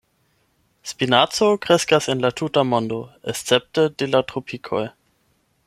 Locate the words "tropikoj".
4.33-4.83